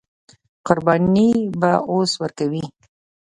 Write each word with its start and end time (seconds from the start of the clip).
قرباني 0.65 1.29
به 1.59 1.71
اوس 1.91 2.11
ورکوي. 2.21 2.65